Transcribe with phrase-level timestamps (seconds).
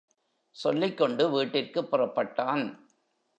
[0.51, 2.79] சொல்லிக் கொண்டு வீட்டிற்குப் புறப்பட்டான்.